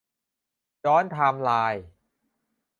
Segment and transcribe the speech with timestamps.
[0.85, 1.83] ย้อนไทม์ไลน์